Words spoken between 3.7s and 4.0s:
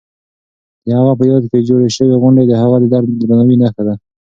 ده.